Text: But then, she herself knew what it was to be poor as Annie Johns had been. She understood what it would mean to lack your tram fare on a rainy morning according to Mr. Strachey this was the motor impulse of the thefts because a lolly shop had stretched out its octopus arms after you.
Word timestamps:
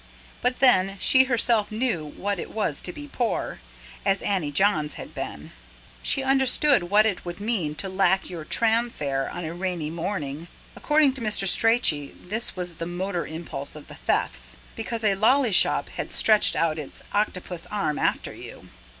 But 0.41 0.57
then, 0.61 0.97
she 0.99 1.25
herself 1.25 1.71
knew 1.71 2.03
what 2.17 2.39
it 2.39 2.49
was 2.49 2.81
to 2.81 2.91
be 2.91 3.07
poor 3.07 3.59
as 4.03 4.23
Annie 4.23 4.51
Johns 4.51 4.95
had 4.95 5.13
been. 5.13 5.51
She 6.01 6.23
understood 6.23 6.81
what 6.89 7.05
it 7.05 7.23
would 7.23 7.39
mean 7.39 7.75
to 7.75 7.87
lack 7.87 8.27
your 8.27 8.43
tram 8.43 8.89
fare 8.89 9.29
on 9.29 9.45
a 9.45 9.53
rainy 9.53 9.91
morning 9.91 10.47
according 10.75 11.13
to 11.13 11.21
Mr. 11.21 11.47
Strachey 11.47 12.15
this 12.19 12.55
was 12.55 12.77
the 12.77 12.87
motor 12.87 13.27
impulse 13.27 13.75
of 13.75 13.87
the 13.89 13.93
thefts 13.93 14.57
because 14.75 15.03
a 15.03 15.13
lolly 15.13 15.51
shop 15.51 15.89
had 15.89 16.11
stretched 16.11 16.55
out 16.55 16.79
its 16.79 17.03
octopus 17.13 17.67
arms 17.69 17.99
after 17.99 18.33
you. 18.33 18.69